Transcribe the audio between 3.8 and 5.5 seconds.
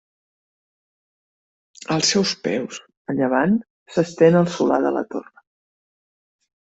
s'estén el Solà de la Torre.